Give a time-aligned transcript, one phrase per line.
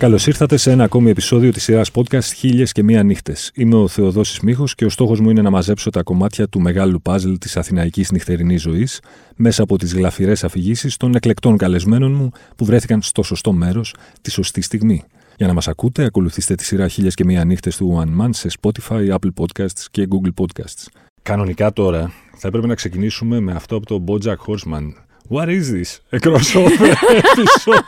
[0.00, 3.50] Καλώς ήρθατε σε ένα ακόμη επεισόδιο της σειράς podcast Χίλιες και Μία Νύχτες.
[3.54, 7.02] Είμαι ο Θεοδόσης Μίχο και ο στόχος μου είναι να μαζέψω τα κομμάτια του μεγάλου
[7.02, 9.00] παζλ της αθηναϊκής νυχτερινής ζωής
[9.36, 14.30] μέσα από τις γλαφυρές αφηγήσεις των εκλεκτών καλεσμένων μου που βρέθηκαν στο σωστό μέρος τη
[14.30, 15.02] σωστή στιγμή.
[15.36, 18.48] Για να μας ακούτε, ακολουθήστε τη σειρά Χίλιες και Μία Νύχτες του One Man σε
[18.60, 20.86] Spotify, Apple Podcasts και Google Podcasts.
[21.22, 25.09] Κανονικά τώρα θα έπρεπε να ξεκινήσουμε με αυτό από το Bojack Horseman.
[25.30, 26.00] What is this?
[26.12, 27.84] A crossover episode.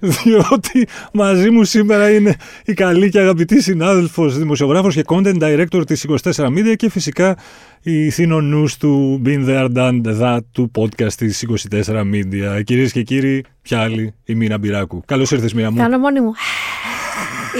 [0.00, 6.06] Διότι μαζί μου σήμερα είναι η καλή και αγαπητή συνάδελφος, δημοσιογράφος και content director της
[6.22, 7.36] 24 Media και φυσικά
[7.82, 12.64] η θύνονους του Been There Done That του podcast της 24 Media.
[12.64, 15.02] Κυρίες και κύριοι, ποια άλλη, η Μίνα Μπυράκου.
[15.06, 15.76] Καλώς ήρθες Μίνα μου.
[15.76, 16.32] Κάνω μόνη μου.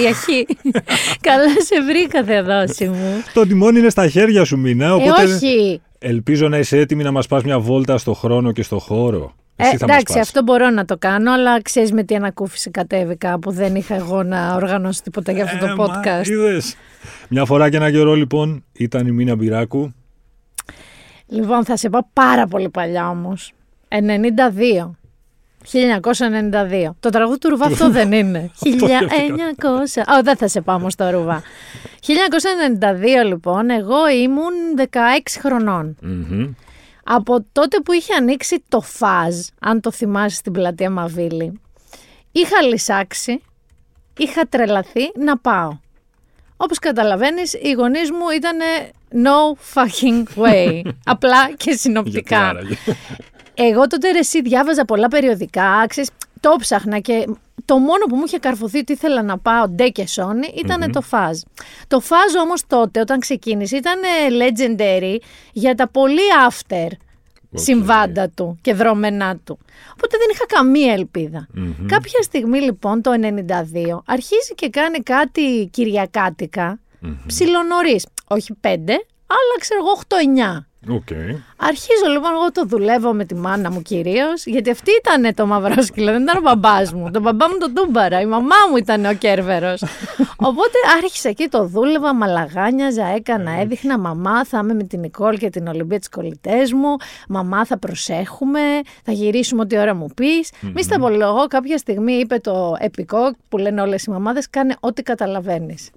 [0.02, 0.46] Η αρχή.
[1.28, 3.22] Καλά σε βρήκα, Θεοδόση μου.
[3.32, 5.22] Το τιμόνι είναι στα χέρια σου Μίνα, οπότε...
[5.22, 5.80] Ε, όχι.
[6.04, 9.32] Ελπίζω να είσαι έτοιμη να μας πας μια βόλτα στο χρόνο και στο χώρο.
[9.56, 10.22] Ε, Εσύ θα μας εντάξει, πας.
[10.28, 14.22] αυτό μπορώ να το κάνω, αλλά ξέρεις με τι ανακούφιση κατέβηκα που δεν είχα εγώ
[14.22, 16.26] να οργανώσω τίποτα για αυτό Ε, το μα, podcast.
[16.28, 16.74] είδες.
[17.28, 19.92] Μια φορά και ένα καιρό λοιπόν ήταν η Μίνα Μπυράκου.
[21.26, 23.52] Λοιπόν, θα σε πάω πάρα πολύ παλιά όμως.
[23.88, 24.90] 92.
[25.72, 26.90] 1992.
[27.00, 28.50] Το τραγούδι του Ρουβά αυτό δεν είναι.
[28.62, 28.66] 1900.
[30.18, 31.42] Ω, δεν θα σε πάω όμως στο Ρουβά.
[33.22, 34.86] 1992 λοιπόν, εγώ ήμουν 16
[35.38, 35.96] χρονών.
[36.00, 36.52] Μμμ.
[37.04, 41.60] Από τότε που είχε ανοίξει το φάζ, αν το θυμάσαι στην πλατεία Μαβίλη,
[42.32, 43.42] είχα λυσάξει,
[44.16, 45.78] είχα τρελαθεί να πάω.
[46.56, 48.58] Όπως καταλαβαίνεις, οι γονείς μου ήταν
[49.12, 50.82] no fucking way.
[51.04, 52.52] Απλά και Γιατί συνοπτικά.
[53.56, 53.72] Άραγε.
[53.72, 57.26] Εγώ τότε ρε, εσύ διάβαζα πολλά περιοδικά, ξέρεις, το ψάχνα και
[57.64, 61.00] το μόνο που μου είχε καρφωθεί ότι ήθελα να πάω ντε και σόνι ηταν το
[61.00, 61.38] φάζ.
[61.88, 64.00] Το Faz όμως τότε όταν ξεκίνησε ήταν
[64.42, 65.16] legendary
[65.52, 66.86] για τα πολύ after
[67.54, 69.58] συμβάντα του και δρόμενά του.
[69.92, 71.48] Οπότε δεν είχα καμία ελπίδα.
[71.86, 76.78] Κάποια στιγμή λοιπόν το 92 αρχίζει και κάνει κάτι κυριακάτικα,
[77.26, 78.06] ψιλονωρίς.
[78.28, 78.92] Όχι πέντε,
[79.26, 80.00] αλλά ξέρω εγώ
[80.58, 80.64] 8-9.
[80.88, 81.08] Οκ.
[81.56, 86.12] Αρχίζω λοιπόν, εγώ το δουλεύω με τη μάνα μου κυρίως, γιατί αυτή ήταν το μαυρόσκυλο,
[86.12, 87.10] δεν ήταν ο μπαμπάς μου.
[87.10, 89.82] Το μπαμπά μου τον τούμπαρα, η μαμά μου ήταν ο κέρβερος.
[90.48, 93.98] Οπότε άρχισα εκεί, το δούλευα, μαλαγάνιαζα, έκανα, έδειχνα.
[93.98, 96.96] Μαμά, θα είμαι με την Νικόλ και την Ολυμπία τη κολλητές μου.
[97.28, 98.60] Μαμά, θα προσέχουμε,
[99.04, 100.50] θα γυρίσουμε ό,τι ώρα μου πεις.
[100.74, 105.02] Μη στα απολογώ, κάποια στιγμή είπε το επικό που λένε όλες οι μαμάδες, κάνε ό,τι
[105.02, 105.90] καταλαβαίνεις.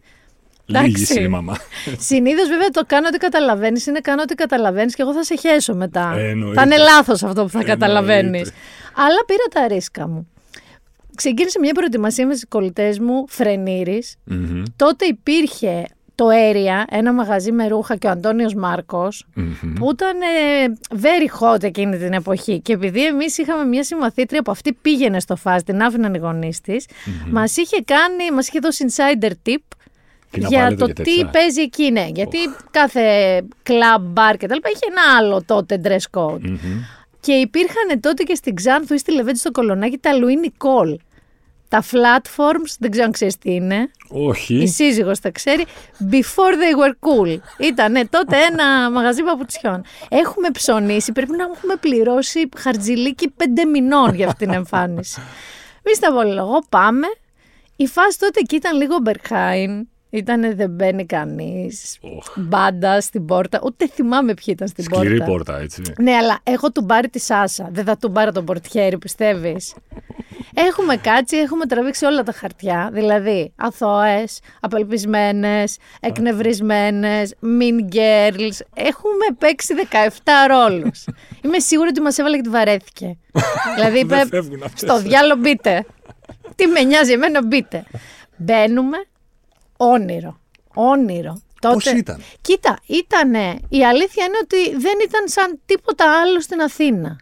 [0.66, 1.22] Λίγη Εντάξει.
[1.22, 1.58] η μαμά.
[1.98, 5.76] Συνήθως βέβαια το κάνω ό,τι καταλαβαίνεις είναι κάνω ό,τι καταλαβαίνεις και εγώ θα σε χέσω
[5.76, 6.14] μετά.
[6.18, 6.56] Ε, εννοείται.
[6.59, 7.80] θα είναι λάθος αυτό που θα Εννοείται.
[7.86, 8.52] καταλαβαίνεις.
[8.96, 10.28] Αλλά πήρα τα ρίσκα μου.
[11.16, 14.03] Ξεκίνησε μια προετοιμασία με τι κολλητές μου, Φρενήρη.
[14.24, 14.64] Μμμ.
[14.76, 19.74] Τότε υπήρχε το Area, ένα μαγαζί με ρούχα και ο Αντώνιος Μάρκος, Μμμ.
[19.74, 22.59] που ήταν ε, very hot εκείνη την εποχή.
[22.62, 26.62] Και επειδή εμείς είχαμε μια συμμαθήτρια που αυτή πήγαινε στο φάζ, την άφηναν οι γονείς
[26.62, 26.86] της,
[27.32, 29.56] μας είχε κάνει, μας είχε δώσει insider tip Τι
[30.40, 31.25] να για πάρετε το και τι τέτοια.
[31.25, 32.07] παίζει εκεί, ναι.
[32.13, 32.38] Γιατί
[32.72, 36.41] κάθε club, bar και τα λοιπά είχε ένα άλλο τότε dress code.
[36.41, 36.57] Μμμ.
[37.19, 40.96] Και υπήρχαν τότε και στην Ξάνθου ή στη Λεβέντη στο Κολονάκι τα Louis Nicole.
[41.69, 43.75] Τα platforms, δεν ξέρω αν ξέρεις τι είναι.
[43.75, 44.68] Η Όχι.
[44.68, 45.66] σύζυγος τα ξέρει.
[46.12, 47.40] Before they were cool.
[47.57, 49.84] Ήταν τότε ένα μαγαζί παπουτσιών.
[50.09, 55.22] Έχουμε ψωνίσει, πρέπει να έχουμε πληρώσει χαρτζιλίκι πέντε μηνών για αυτή την εμφάνιση.
[55.85, 57.07] Μη στα απολογώ, πάμε.
[57.75, 59.88] Η φάση τότε εκεί ήταν λίγο Μπερχάιν.
[60.09, 61.97] Ήτανε δεν μπαίνει κανείς.
[62.01, 62.25] Οχ.
[62.35, 63.59] Μπάντα στην πόρτα.
[63.63, 65.25] Ούτε θυμάμαι ποιοι ήταν στην Σκληρή πόρτα.
[65.31, 65.81] πόρτα, έτσι.
[66.01, 67.69] Ναι, αλλά έχω του μπάρει τη Σάσα.
[67.71, 69.75] Δεν θα του πάρω τον πορτιέρι, πιστεύεις;
[70.53, 72.89] έχουμε κάτσει, έχουμε τραβήξει όλα τα χαρτιά.
[72.93, 78.59] Δηλαδή, αθώες, απελπισμένες, εκνευρισμένες, mean girls.
[78.73, 79.73] Έχουμε παίξει
[80.23, 81.05] 17 ρόλους.
[81.41, 83.17] Είμαι σίγουρη ότι μας έβαλε και τη βαρέθηκε.
[83.75, 84.79] δηλαδή, είπε, Δεν φεύγουν αυτές.
[84.90, 85.85] στο διάλογο μπείτε.
[86.55, 87.84] Τι με νοιάζει εμένα, μπείτε.
[88.37, 88.97] Μπαίνουμε,
[89.77, 90.39] όνειρο.
[90.73, 91.41] Όνειρο.
[91.61, 93.59] Πώς ήταν; Κοίτα, ήτανε.
[93.69, 97.17] Η αλήθεια είναι ότι δεν ήταν σαν τίποτα άλλο στην Αθήνα.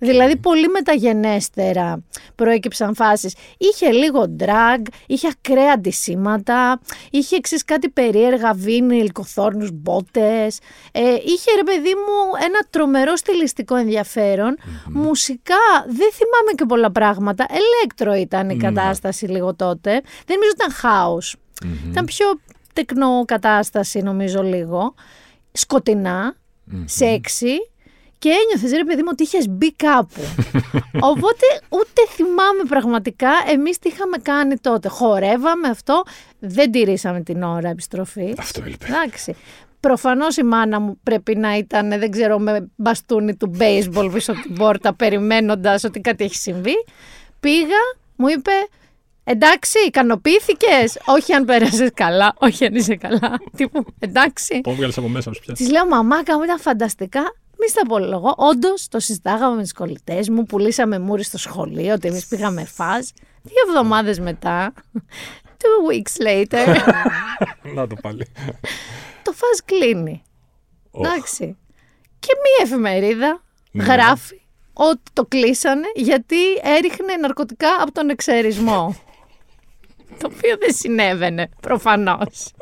[0.00, 2.02] Δηλαδή πολύ μεταγενέστερα
[2.34, 3.34] προέκυψαν φάσεις.
[3.58, 10.58] Είχε λίγο drag, είχε ακραία αντισήματα, είχε εξής κάτι περίεργα βίνιλ, κοθόρνους, μπότες.
[10.92, 14.58] Ε, είχε ρε παιδί μου ένα τρομερό στιλιστικό ενδιαφέρον.
[14.92, 15.56] Μουσικά
[15.86, 17.46] δεν θυμάμαι και πολλά πράγματα.
[17.48, 19.90] Ελέκτρο ήταν η κατάσταση λίγο τότε.
[20.26, 21.38] Δεν νομίζω ήταν house.
[21.90, 22.40] Ήταν πιο
[22.72, 24.94] τεκνό κατάσταση νομίζω λίγο.
[25.52, 26.36] Σκοτεινά,
[26.84, 27.56] σεξι
[28.18, 30.20] και ένιωθες ρε παιδί μου ότι είχες μπει κάπου.
[31.10, 34.88] Οπότε ούτε θυμάμαι πραγματικά εμείς τι είχαμε κάνει τότε.
[34.88, 36.02] Χορεύαμε αυτό,
[36.38, 38.38] δεν τηρήσαμε την ώρα επιστροφής.
[38.38, 38.86] Αυτό έλειπε.
[38.86, 39.36] Εντάξει.
[39.80, 44.40] Προφανώς η μάνα μου πρέπει να ήταν, δεν ξέρω, με μπαστούνι του baseball πίσω από
[44.40, 46.74] την πόρτα, περιμένοντας ότι κάτι έχει συμβεί.
[47.40, 47.80] Πήγα,
[48.16, 48.52] μου είπε,
[49.28, 50.98] Εντάξει, ικανοποιήθηκες.
[51.06, 53.38] όχι αν πέρασες καλά, όχι αν είσαι καλά.
[53.56, 54.60] Τύπου, εντάξει.
[54.60, 57.20] Πώ βγάλεις από μέσα σου πια; Της λέω, Μαμάκα μου ήταν φανταστικά.
[57.60, 58.34] Μη στα απολογώ.
[58.36, 63.06] Όντως το συζητάγαμε με τις κολλητές μου, πουλήσαμε μούρι στο σχολείο, ότι εμείς πήγαμε φάζ.
[63.42, 64.72] Δύο εβδομάδες μετά,
[65.44, 66.76] two weeks later,
[67.74, 68.26] Να το πάλι.
[69.22, 70.22] το φάζ κλείνει.
[70.90, 71.06] Οχ.
[71.06, 71.56] Εντάξει.
[72.18, 73.84] Και μία εφημερίδα Ναι.
[73.84, 74.40] γράφει
[74.72, 78.96] ότι το κλείσανε γιατί έριχνε ναρκωτικά από τον εξαιρισμό.
[80.20, 82.52] Το οποίο δεν συνέβαινε, προφανώς.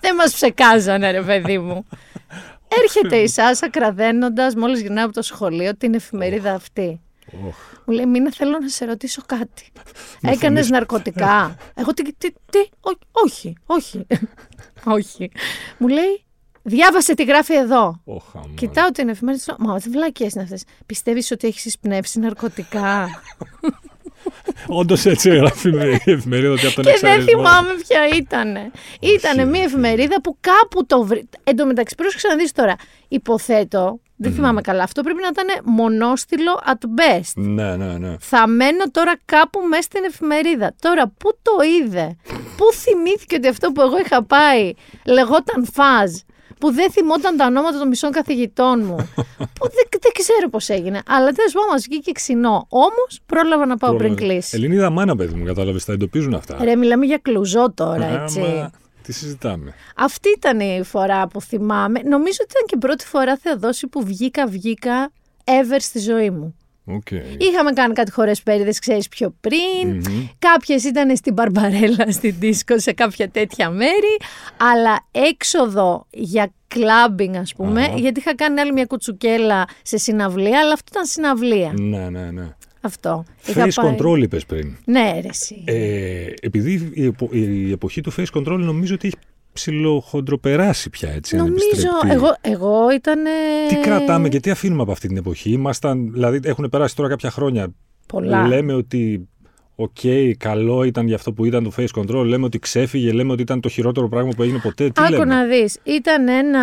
[0.00, 1.86] δεν μας ψεκάζανε, ρε παιδί μου.
[2.82, 7.00] Έρχεται η Σάσα κραδένοντας, μόλις γυρνάει από το σχολείο, την εφημερίδα αυτή.
[7.46, 7.56] Οχ.
[7.86, 9.72] Μου λέει, Μίνα, θέλω να σε ρωτήσω κάτι.
[10.22, 11.56] Έκανες ναρκωτικά.
[11.74, 14.06] Εγώ τι, τι, τι, ό- όχι, όχι,
[14.84, 15.30] όχι.
[15.78, 16.24] Μου λέει,
[16.62, 18.00] διάβασε τι γράφει εδώ.
[18.04, 18.54] Οχ, αμάν.
[18.54, 20.64] Κοιτάω την εφημερίδα και λέω, Μα τι βλακίες είναι αυτές.
[20.86, 23.08] Πιστεύεις ότι έχεις εισπνεύσει ναρκωτικά;
[24.66, 25.68] Όντως έτσι έγραφε
[26.04, 27.42] η εφημερίδα ότι από τον και δεν εξαρισμό.
[27.42, 28.72] θυμάμαι ποια ήταν.
[29.00, 31.28] Ήταν μια εφημερίδα που κάπου το βρει.
[31.44, 32.76] Εν τω μεταξύ, πρόσεξε να δει τώρα.
[33.08, 37.32] Υποθέτω, δεν θυμάμαι καλά, αυτό πρέπει να ήταν μονόστιλο at best.
[37.34, 38.16] Ναι, ναι, ναι.
[38.20, 40.74] Θα μένω τώρα κάπου μέσα στην εφημερίδα.
[40.80, 42.16] Τώρα, πού το είδε,
[42.56, 44.72] πού θυμήθηκε ότι αυτό που εγώ είχα πάει
[45.04, 46.12] λεγόταν φαζ,
[46.64, 48.96] που δεν θυμόταν τα ονόματα των μισών καθηγητών μου.
[49.56, 51.02] που δεν, δεν ξέρω πώς έγινε.
[51.06, 52.66] Αλλά τέλος πάντων μας βγήκε ξινό.
[52.68, 54.56] Όμως πρόλαβα να πάω πριν κλείσει.
[54.56, 56.58] Ελληνίδα μάνα, παιδί μου, κατάλαβες, τα εντοπίζουν αυτά.
[56.60, 58.40] Ρε, μιλάμε για κλουζό τώρα, έτσι.
[58.40, 58.70] Άμα,
[59.02, 59.74] τι συζητάμε.
[59.96, 62.00] Αυτή ήταν η φορά που θυμάμαι.
[62.00, 65.12] Νομίζω ότι ήταν και η πρώτη φορά, Θεοδόση, που βγήκα, βγήκα
[65.44, 66.56] ever στη ζωή μου.
[66.86, 67.10] Οκ.
[67.38, 69.94] Είχαμε κάνει κάτι χορεσπερίδες, ξέρεις πιο πριν.
[69.94, 70.26] Μμμ.
[70.38, 74.16] Κάποιες ήταν στην Μπαρμπαρέλα, στην Ντίσκο, σε κάποια τέτοια μέρη.
[74.56, 77.96] Αλλά έξοδο για clubbing, ας πούμε, Αχα.
[77.96, 81.72] γιατί είχα κάνει άλλη μια κουτσουκέλα σε συναυλία, αλλά αυτό ήταν συναυλία.
[81.78, 82.48] Ναι, ναι, ναι.
[82.80, 83.24] Αυτό.
[83.46, 84.76] Είχα Face πάει- control είπες πριν.
[84.84, 85.62] Ναι, ρε, εσύ.
[85.66, 89.16] Ε, επειδή η, επο- η εποχή του face control νομίζω ότι έχει
[89.54, 91.36] ψιλοχοντροπεράσει πια έτσι.
[91.36, 92.10] αν Νομίζω, επιστρεπτί.
[92.10, 93.18] εγώ, εγώ ήταν.
[93.68, 97.30] Τι κρατάμε και τι αφήνουμε από αυτή την εποχή; Ήμασταν, δηλαδή έχουν περάσει τώρα κάποια
[97.30, 97.74] χρόνια.
[98.06, 98.46] Πολλά.
[98.46, 99.28] Λέμε ότι
[99.74, 99.98] οκ,
[100.38, 102.24] καλό ήταν για αυτό που ήταν το face control.
[102.24, 104.84] Λέμε ότι ξέφυγε, λέμε ότι ήταν το χειρότερο πράγμα που έγινε ποτέ.
[104.90, 106.62] Τι Άκου λέμε; να δεις, ήταν ένα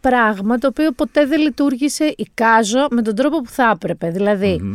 [0.00, 4.10] πράγμα το οποίο ποτέ δεν λειτουργήσε, εικάζω, με τον τρόπο που θα έπρεπε.
[4.10, 4.72] Δηλαδή, Μμμ.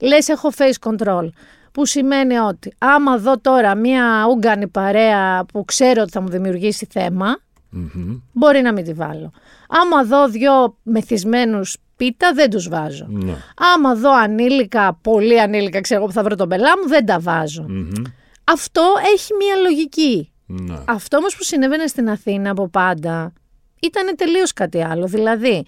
[0.00, 1.28] λες έχω face control,
[1.76, 6.86] που σημαίνει ότι άμα δω τώρα μία ούγκανη παρέα που ξέρω ότι θα μου δημιουργήσει
[6.90, 7.38] θέμα,
[7.70, 8.20] Μμμ.
[8.32, 9.32] μπορεί να μην τη βάλω.
[9.68, 13.06] Άμα δω δυο μεθυσμένους πίτα, δεν τους βάζω.
[13.08, 13.34] Ναι.
[13.74, 17.18] Άμα δω ανήλικα, πολύ ανήλικα, ξέρω εγώ που θα βρω τον πελά μου, δεν τα
[17.20, 17.64] βάζω.
[17.68, 18.02] Μμμ.
[18.44, 18.82] Αυτό
[19.14, 20.32] έχει μία λογική.
[20.46, 20.78] Ναι.
[20.86, 23.32] Αυτό όμως που συνέβαινε στην Αθήνα από πάντα
[23.80, 25.06] ήταν τελείως κάτι άλλο.
[25.06, 25.66] Δηλαδή,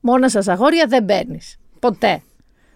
[0.00, 1.40] μόνα σας αγόρια δεν μπαίνει.
[1.78, 2.22] Ποτέ.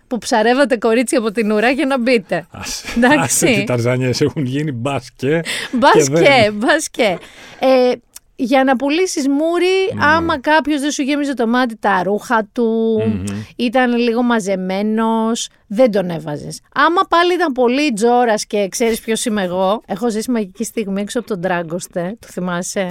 [0.08, 2.46] Που ψαρεύατε κορίτσι από την ουρά για να μπείτε.
[2.50, 3.18] Άσε, Εντάξει.
[3.20, 5.40] άσε τι ταρζάνιες έχουν γίνει μπάσκε.
[5.72, 7.18] Μπας δεν- και, μπας και.
[7.58, 7.92] Ε,
[8.38, 13.24] για να πουλήσεις μούρι, άμα κάποιος δεν σου γέμιζε το μάτι τα ρούχα του, Μμμ.
[13.56, 16.60] ήταν λίγο μαζεμένος, δεν τον έβαζες.
[16.74, 21.18] Άμα πάλι ήταν πολύ τζόρας και ξέρεις ποιος είμαι εγώ, έχω ζήσει μαγική στιγμή έξω
[21.18, 22.88] από τον Τράγκοστε, το θυμάσαι;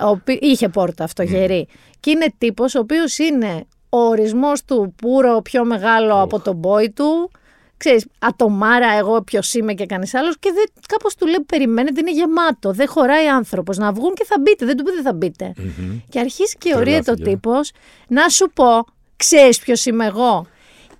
[0.00, 1.68] ο οποίος- είχε πόρτα αυτό γερή.
[2.00, 6.86] Και είναι τύπος ο οποίος είναι ο ορισμός του πουρο πιο μεγάλο από τον boy
[6.94, 7.30] του.
[7.76, 12.12] Ξέρεις, ατομάρα εγώ ποιος είμαι και κανείς άλλος και δεν, κάπως του λέει περιμένετε είναι
[12.12, 15.52] γεμάτο, δεν χωράει άνθρωπος να βγουν και θα μπείτε, δεν του πει δεν θα μπείτε.
[15.56, 16.00] Μμμ.
[16.08, 17.30] Και αρχίζει και ορίεται ο Τρελάθηκε.
[17.30, 17.72] τύπος
[18.08, 18.84] να σου πω,
[19.16, 20.46] ξέρεις ποιος είμαι εγώ.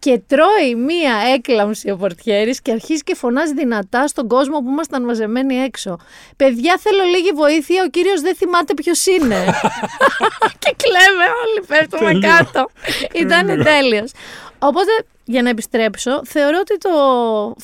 [0.06, 5.04] Και τρώει μία έκλαμψη ο πορτιέρης και αρχίζει και φωνάζει δυνατά στον κόσμο που ήμασταν
[5.04, 5.96] μαζεμένοι έξω.
[6.36, 9.44] Παιδιά, θέλω λίγη βοήθεια, ο κύριος δεν θυμάται ποιος είναι.
[10.62, 12.28] και κλαίμε όλοι, πέφτουμε Τέλειο.
[12.28, 12.66] κάτω.
[13.22, 14.10] Ήταν τέλειος.
[14.58, 14.90] Οπότε,
[15.24, 16.90] για να επιστρέψω, θεωρώ ότι το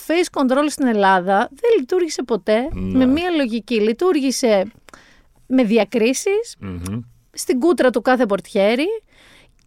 [0.07, 2.99] face control στην Ελλάδα δεν λειτουργήσε ποτέ Ναι.
[2.99, 3.81] με μία λογική.
[3.81, 4.65] Λειτουργήσε
[5.47, 7.01] με διακρίσεις, Μμμ.
[7.33, 8.87] στην κούτρα του κάθε πορτιέρι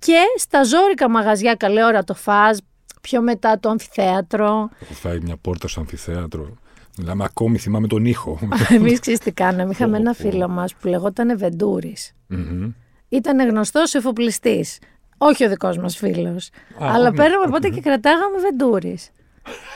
[0.06, 2.58] και στα ζόρικα μαγαζιά καλή ώρα το φάζ,
[3.02, 4.70] πιο μετά το αμφιθέατρο.
[4.80, 6.54] Έχω φάει μια πόρτα στο αμφιθέατρο.
[6.98, 8.40] Μιλάμε ακόμη, θυμάμαι τον ήχο.
[8.70, 10.30] Εμείς ξέρεις τι κάναμε, είχαμε Πω, ένα πω.
[10.30, 12.14] φίλο μας που λεγόταν Βεντούρης.
[12.28, 12.72] Μμμ.
[13.10, 14.80] Ήταν γνωστός εφοπλιστής.
[15.18, 16.50] Όχι ο δικός μας φίλος.
[16.84, 17.16] Α, αλλά ναι.
[17.16, 19.10] παίρναμε πότε και κρατάγαμε Βεντούρης.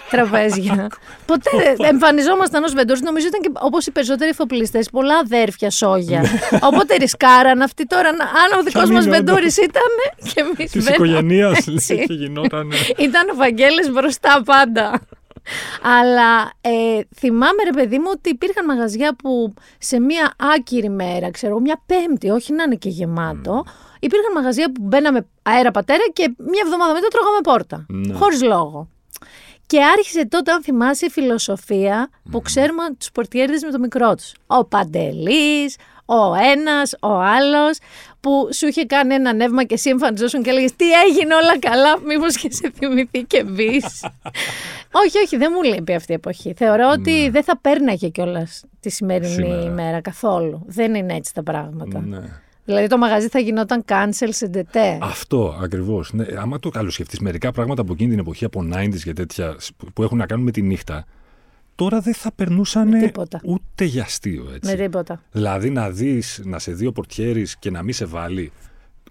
[0.09, 0.87] Τραπέζια.
[1.25, 2.99] Ποτέ δεν εμφανιζόμασταν ως Βεντούρη.
[2.99, 6.23] Νομίζω ήταν και όπως οι περισσότεροι εφοπλιστές, πολλά αδέρφια σόγια.
[6.61, 8.11] Οπότε ρισκάραν αυτοί τώρα.
[8.11, 9.91] να- Αν ο δικός Ποιον μας είναι, Βεντούρη ήταν
[10.33, 12.05] και εμείς Της οικογένεια έτσι.
[12.07, 12.71] και γινόταν.
[12.97, 15.01] Ήταν ο Βαγγέλης μπροστά πάντα.
[15.81, 21.59] Αλλά ε, θυμάμαι ρε παιδί μου ότι υπήρχαν μαγαζιά που σε μια άκυρη μέρα, ξέρω,
[21.59, 23.65] μια πέμπτη, όχι να είναι και γεμάτο,
[23.99, 27.85] υπήρχαν μαγαζιά που μπαίναμε αέρα πατέρα και μια εβδομάδα μετά τρώγαμε πόρτα.
[27.89, 28.13] Ναι.
[28.13, 28.89] Χωρίς λόγο.
[29.69, 34.33] Και άρχισε τότε, αν θυμάσαι, η φιλοσοφία που ξέρουμε τους πορτιέριδες με το μικρό τους.
[34.47, 37.77] Ο Παντελής, ο ένας, ο άλλος,
[38.19, 41.99] που σου είχε κάνει ένα νεύμα και εσύ εμφανιζόσουν και έλεγες Τι έγινε όλα καλά,
[41.99, 43.81] μήπως και σε θυμηθεί και μπει.
[45.03, 46.53] όχι, όχι, δεν μου λείπει αυτή η εποχή.
[46.57, 49.61] Θεωρώ ότι δεν θα πέρναγε κιόλας τη σημερινή Σήμερα.
[49.61, 50.63] ημέρα καθόλου.
[50.65, 51.99] Δεν είναι έτσι τα πράγματα.
[51.99, 52.19] Ναι.
[52.69, 54.97] Δηλαδή το μαγαζί θα γινόταν cancel σε dt.
[55.01, 56.13] Αυτό ακριβώς.
[56.13, 59.91] Ναι, άμα το καλοσκεφτείς, μερικά πράγματα από εκείνη την εποχή, από 90s και τέτοια, που-
[59.93, 61.05] που έχουν να κάνουν με τη νύχτα,
[61.75, 63.39] τώρα δεν θα περνούσαν Με τίποτα.
[63.43, 64.45] ούτε για αστείο.
[64.55, 64.75] Έτσι.
[64.75, 65.21] Με τίποτα.
[65.31, 68.51] Δηλαδή να δεις, να σε δει ο πορτιέρης και να μην σε βάλει.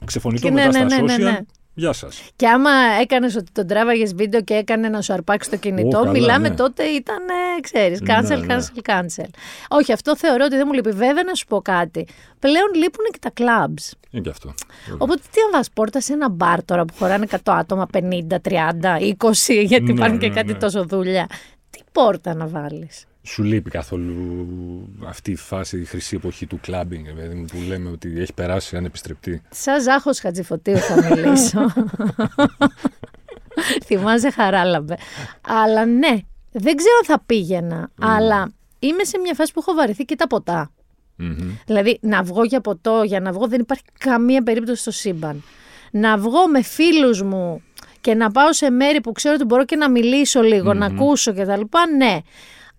[0.04, 1.42] Ξεφωνητό Και μετά ναι, στα ναι, ναι, social.
[1.78, 1.90] Ναι, ναι.
[1.90, 2.22] Γεια σας.
[2.36, 2.70] Και άμα
[3.00, 6.48] έκανες ότι τον τράβαγες βίντεο και έκανε να σου αρπάξει το κινητό, Ω, καλά, μιλάμε
[6.48, 6.54] ναι.
[6.54, 7.22] τότε ήταν,
[7.60, 8.56] ξέρεις, Ναι, cancel, ναι.
[8.56, 9.28] cancel, cancel.
[9.68, 10.90] Όχι, αυτό θεωρώ ότι δεν μου λείπει.
[10.90, 12.06] Βέβαια, να σου πω κάτι.
[12.38, 13.92] Πλέον λείπουν και τα clubs.
[14.10, 14.54] Είναι και αυτό.
[14.98, 18.00] Οπότε τι αν βάζεις πόρτα σε ένα μπαρ τώρα που χωράνε 100 άτομα, 50,
[18.42, 20.58] 30, 20, γιατί Ναι, υπάρχουν και ναι, κάτι ναι.
[20.58, 21.26] τόσο δουλειά.
[21.70, 27.04] Τι πόρτα να βάλεις; Σου λείπει καθόλου αυτή η φάση, η χρυσή εποχή του κλάμπινγκ,
[27.16, 29.42] παιδί μου, που λέμε ότι έχει περάσει ανεπιστρεπτή.
[29.50, 31.72] Σαν Ζάχος Χατζηφωτίου θα μιλήσω.
[33.86, 34.96] Θυμάσαι χαράλαμπε.
[35.46, 36.18] Αλλά ναι,
[36.52, 37.90] δεν ξέρω αν θα πήγαινα.
[38.00, 40.70] Αλλά είμαι σε μια φάση που έχω βαρεθεί και τα ποτά.
[41.16, 41.50] Μμμ.
[41.66, 45.42] Δηλαδή, να βγω για ποτό, για να βγω δεν υπάρχει καμία περίπτωση στο σύμπαν.
[45.90, 47.62] Να βγω με φίλους μου
[48.00, 51.32] και να πάω σε μέρη που ξέρω ότι μπορώ και να μιλήσω λίγο, να ακούσω
[51.32, 51.60] κτλ.
[51.96, 52.20] Ναι.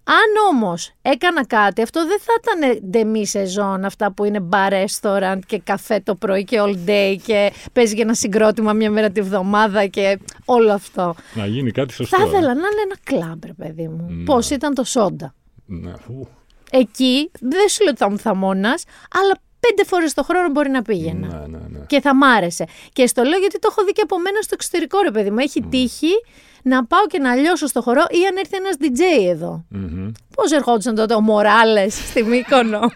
[0.04, 5.40] Αν όμως έκανα κάτι, αυτό δεν θα ήταν ντεμή σεζόν, αυτά που είναι bar restaurant
[5.46, 9.22] και καφέ το πρωί και all day και παίζει και ένα συγκρότημα μια μέρα τη
[9.22, 11.16] βδομάδα και όλο αυτό.
[11.34, 12.18] Να γίνει κάτι σωστό.
[12.18, 12.28] Θα ε.
[12.28, 14.24] ήθελα να είναι ένα κλαμπ, ρε παιδί μου.
[14.26, 15.34] Πώς ήταν το σόντα.
[15.66, 15.92] Ναι.
[16.08, 16.28] Ου.
[16.72, 18.84] Εκεί δεν σου λέω ότι θα ήμουν θαμώνας,
[19.22, 21.28] αλλά πέντε φορές το χρόνο μπορεί να πήγαινα.
[21.28, 21.86] Ναι, ναι, ναι.
[21.88, 22.66] Και θα μ' άρεσε.
[22.94, 25.38] Και στο λέω γιατί το έχω δει και από μένα στο εξωτερικό, ρε παιδί μου.
[25.40, 26.12] Έχει τύχει
[26.64, 29.66] να πάω και να λιώσω στο χορό ή αν έρθει ένας DJ εδώ.
[29.70, 30.12] Μμμ.
[30.36, 32.92] Πώς ερχόντουσαν τότε ο Μοράλες στη Μύκονο;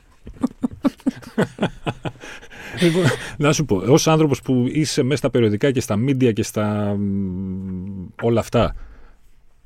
[2.82, 3.04] Λοιπόν,
[3.38, 6.96] να σου πω, ως άνθρωπος που είσαι μέσα στα περιοδικά και στα media και στα
[6.98, 8.76] μ, όλα αυτά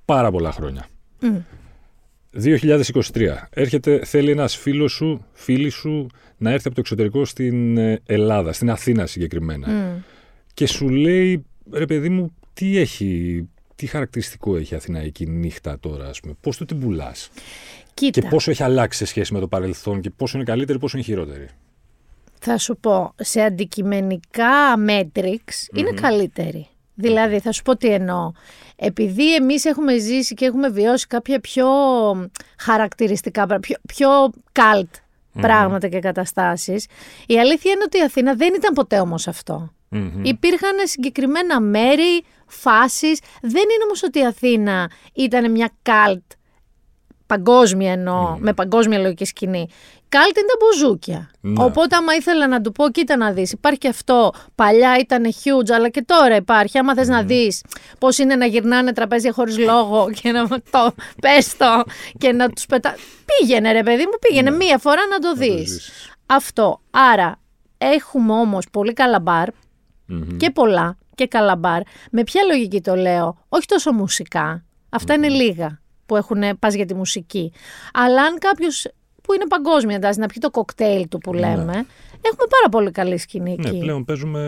[0.06, 0.86] πάρα πολλά χρόνια.
[2.44, 2.82] 2023.
[3.50, 8.54] Έρχεται, θέλει ένας φίλος σου, φίλης σου, να έρθει από το εξωτερικό στην ε, Ελλάδα,
[8.54, 9.68] στην Αθήνα συγκεκριμένα.
[10.54, 13.44] Και σου λέει, ρε παιδί μου, τι έχει,
[13.78, 17.30] τι χαρακτηριστικό έχει η Αθηναϊκή νύχτα τώρα, ας πούμε; Πώς το την πουλάς;
[17.94, 20.98] Κοίτα, Και πόσο έχει αλλάξει σε σχέση με το παρελθόν και πόσο είναι καλύτερη, πόσο
[20.98, 21.48] είναι χειρότερη;
[22.40, 26.68] θα σου πω, σε αντικειμενικά metrics είναι καλύτερη.
[26.94, 28.32] Δηλαδή, θα σου πω τι εννοώ.
[28.76, 31.68] Επειδή εμείς έχουμε ζήσει και έχουμε βιώσει κάποια πιο
[32.58, 34.10] χαρακτηριστικά, πρά- πιο, πιο
[34.52, 34.90] cult
[35.42, 36.86] πράγματα και καταστάσεις,
[37.28, 39.72] η αλήθεια είναι ότι η Αθήνα δεν ήταν ποτέ όμως αυτό.
[39.90, 40.24] Μμμ.
[40.24, 43.20] Υπήρχαν συγκεκριμένα μέρη, φάσεις.
[43.42, 46.38] Δεν είναι όμως ότι η Αθήνα ήταν μια cult
[47.28, 49.68] παγκόσμια εννοώ, με παγκόσμια λογική σκηνή.
[50.10, 51.30] Κάλτ είναι τα μπουζούκια.
[51.42, 51.64] Ναι.
[51.64, 54.34] Οπότε, άμα ήθελα να του πω, κοίτα να δεις, υπάρχει και αυτό.
[54.56, 56.78] Παλιά ήταν huge, αλλά και τώρα υπάρχει.
[56.78, 57.64] Άμα θες να δεις
[58.00, 61.84] πώς είναι να γυρνάνε τραπέζια χωρίς λόγο και να το πες το
[62.18, 62.96] και να τους πετά.
[63.26, 65.70] Πήγαινε, ρε παιδί μου, πήγαινε μία φορά να το δεις.
[65.70, 66.16] ζήσεις.
[66.26, 66.82] Αυτό.
[66.92, 67.40] Άρα,
[67.78, 69.48] έχουμε όμως πολύ καλά μπαρ
[70.08, 70.38] Μμμ.
[70.38, 71.82] και πολλά και καλά μπαρ.
[72.12, 74.64] Με ποια λογική το λέω, όχι τόσο μουσικά.
[74.90, 77.54] Αυτά είναι λίγα που έχουν πας για τη μουσική.
[77.94, 78.88] Αλλά αν κάποιος
[79.24, 81.72] που είναι παγκόσμια εντάση, να πιει το κοκτέιλ του που λέμε,
[82.22, 83.78] έχουμε πάρα πολύ καλή σκηνή Ναι, εκεί.
[83.80, 84.42] πλέον παίζουμε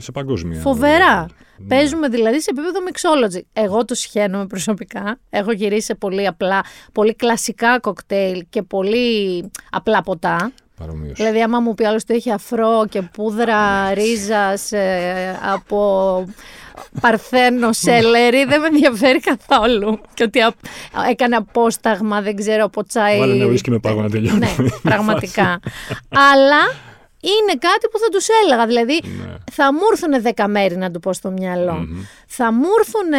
[0.00, 0.60] σε παγκόσμια.
[0.60, 1.26] Φοβερά.
[1.56, 1.66] Ναι.
[1.66, 3.40] Παίζουμε δηλαδή σε επίπεδο mixology.
[3.52, 5.18] Εγώ το σχένομαι προσωπικά.
[5.30, 10.52] Έχω γυρίσει σε πολύ απλά, πολύ κλασικά κοκτέιλ και πολύ απλά ποτά.
[10.86, 11.12] Παρομοίως.
[11.16, 14.70] Δηλαδή, άμα μου πει άλλο ότι έχει αφρό και πούδρα ρίζας
[15.52, 16.24] από
[17.00, 20.00] παρθένο σέλερι, δεν με ενδιαφέρει καθόλου.
[20.14, 20.54] Και ότι α-
[21.10, 23.18] έκανε απόσταγμα, δεν ξέρω, από τσάι.
[23.18, 24.38] Βάλε ένα ουίσκι με πάγο να τελειώνει.
[24.38, 24.48] Ναι,
[24.82, 25.60] πραγματικά.
[26.08, 26.72] Αλλά
[27.24, 28.66] είναι κάτι που θα τους έλεγα.
[28.66, 29.34] Δηλαδή, Ναι.
[29.52, 31.86] θα μου έρθουν 10 μέρη να του πω στο μυαλο
[32.26, 33.10] Θα μου έρθουν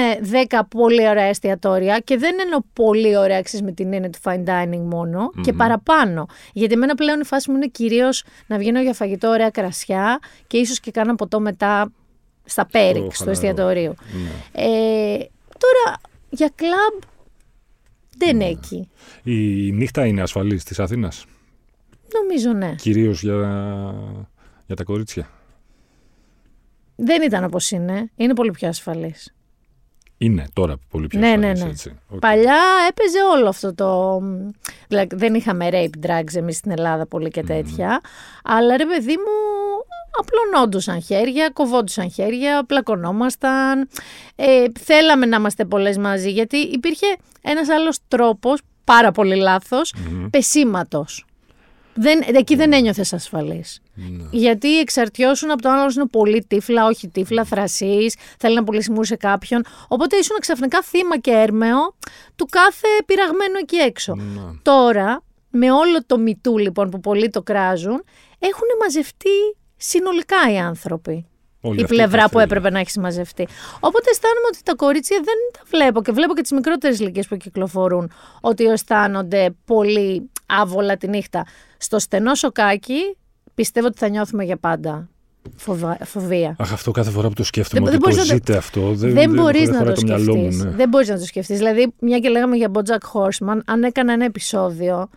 [0.52, 4.44] 10 πολύ ωραία εστιατόρια και δεν εννοώ πολύ ωραία ξέρεις, με την έννοια του fine
[4.50, 6.26] dining μονο και παραπάνω.
[6.54, 10.58] Γιατί εμένα πλέον η φάση μου είναι κυρίως να βγαίνω για φαγητό ωραία κρασιά και
[10.58, 11.92] ίσως και κάνω ποτό μετά
[12.46, 13.32] στα πέριξ του χαλαρό.
[13.32, 13.94] εστιατορίου.
[14.14, 14.64] Ναι.
[14.64, 15.18] Ε,
[15.58, 15.98] τώρα
[16.30, 17.02] για κλαμπ
[18.18, 18.90] δεν είναι εκεί.
[19.24, 21.26] Η νύχτα είναι ασφαλής της Αθήνας;
[22.22, 22.76] Νομίζω ναι.
[22.76, 23.36] Κυρίως για,
[24.66, 25.30] για τα κορίτσια.
[26.96, 28.12] Δεν ήταν όπως είναι.
[28.16, 29.34] Είναι πολύ πιο ασφαλής.
[30.18, 31.70] Είναι τώρα πολύ πιο Ναι, ασφαλής, ναι, ναι.
[31.72, 32.00] έτσι.
[32.10, 32.20] Οκ.
[32.20, 34.20] Παλιά έπαιζε όλο αυτό το.
[34.88, 38.02] Δηλαδή δεν είχαμε rape drugs εμείς στην Ελλάδα πολύ και τέτοια.
[38.44, 39.32] Αλλά ρε παιδί μου,
[40.20, 43.90] απλωνόντουσαν χέρια, κοβόντουσαν χέρια, πλακωνόμασταν.
[44.36, 47.06] Ε, θέλαμε να είμαστε πολλές μαζί, γιατί υπήρχε
[47.42, 50.30] ένας άλλος τρόπος, πάρα πολύ λάθος, Μμμ.
[50.30, 51.26] πεσήματος.
[51.96, 53.82] Δεν, εκεί δεν ένιωθες ασφαλής.
[53.94, 54.24] Ναι.
[54.32, 59.66] Γιατί εξαρτιώσουν από το άλλο είναι πολύ τύφλα, όχι τύφλα, θρασής, θέλει να πολυσημούσε κάποιον.
[59.88, 61.96] Οπότε ήσουν ξαφνικά θύμα και έρμεο
[62.36, 64.16] του κάθε πειραγμένου εκεί έξω.
[64.16, 64.42] Ναι.
[64.62, 68.04] Τώρα, με όλο το μητού λοιπόν που πολλοί το κράζουν,
[68.40, 71.26] έχουν μαζευτεί συνολικά οι άνθρωποι.
[71.66, 72.44] Όλη η αυτή πλευρά που καθέλεια.
[72.44, 73.48] έπρεπε να έχει μαζευτεί.
[73.80, 77.38] Οπότε αισθάνομαι ότι τα κορίτσια δεν τα βλέπω και βλέπω και τις μικρότερες ηλικίες που
[77.38, 81.46] κυκλοφορούν ότι αισθάνονται πολύ άβολα τη νύχτα.
[81.78, 83.18] Στο στενό σοκάκι
[83.54, 85.10] πιστεύω ότι θα νιώθουμε για πάντα
[85.56, 86.56] φοβα- φοβία.
[86.60, 88.58] Αχ, αυτό κάθε φορά που το σκέφτομαι Δεν- ότι δεν το μπορείς να το- ζείτε
[88.58, 88.92] αυτό.
[88.94, 90.64] Δεν, Δεν μπορείς να χωράει το μυαλό μου, σκεφτείς.
[90.64, 90.70] ναι.
[90.72, 91.58] Δεν μπορείς να το σκεφτείς.
[91.58, 95.10] Δηλαδή, μια και λέγαμε για Bojack Horseman, αν έκανα ένα επεισόδιο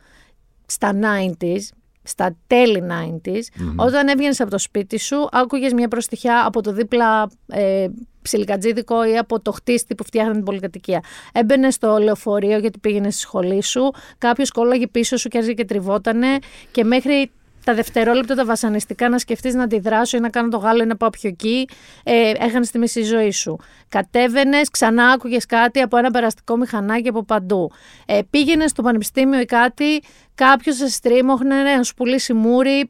[0.66, 1.70] στα 90s,
[2.06, 7.30] στα τέλη 90s, όταν έβγαινες από το σπίτι σου, άκουγες μια προστιχιά από το δίπλα
[7.46, 7.86] ε,
[8.22, 11.02] ψιλικατζίδικο ή από το χτίστη που φτιάχνει την πολυκατοικία.
[11.32, 15.64] Έμπαινε στο λεωφορείο γιατί πήγαινες στη σχολή σου, κάποιος κόλλαγε πίσω σου και άρχιζε και
[15.64, 16.38] τριβότανε
[16.70, 17.30] και μέχρι
[17.66, 20.96] τα δευτερόλεπτα τα βασανιστικά να σκεφτείς να αντιδράσω ή να κάνω το γάλο ή να
[20.96, 21.68] πάω πιο εκεί,
[22.04, 23.58] ε, έχανες τη μισή ζωή σου.
[23.88, 27.70] Κατέβαινες, ξανά άκουγες κάτι από ένα περαστικό μηχανάκι από παντού.
[28.06, 30.02] Ε, Πήγαινες στο πανεπιστήμιο ή κάτι,
[30.34, 32.88] κάποιος σε στρίμωχνε, να σου πουλήσει μούρι,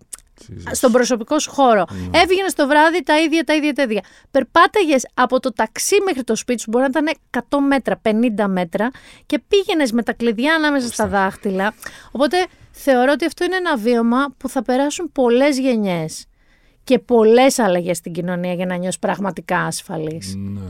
[0.73, 1.85] στον προσωπικό σου χώρο.
[2.11, 4.03] Έβγαινες το βράδυ τα ίδια, τα ίδια, τα ίδια.
[4.31, 7.17] Περπάταγες από το ταξί μέχρι το σπίτι σου, μπορεί να ήταν
[7.49, 8.91] 100 μέτρα, 50 μέτρα,
[9.27, 11.75] και πήγαινες με τα κλειδιά ανάμεσα στα δάχτυλα.
[12.11, 12.37] Οπότε
[12.79, 16.27] θεωρώ ότι αυτό είναι ένα βίωμα που θα περάσουν πολλές γενιές
[16.85, 20.35] και πολλές αλλαγές στην κοινωνία για να νιώσεις πραγματικά ασφαλής.
[20.37, 20.61] Ναι.